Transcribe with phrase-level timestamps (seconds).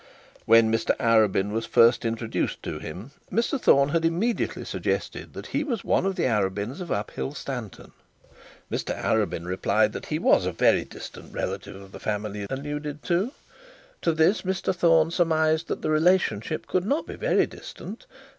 [0.47, 5.63] When Mr Arabin was first introduced to him, Mr Thorne had immediately suggested that he
[5.63, 7.91] was one of the Arabins of Uphill Stanton.
[8.71, 13.31] Mr Arabin replied that he was a very distant relative of the family alluded to.
[14.01, 18.07] To this Mr Thorne surmised that the relationship could not be very distant.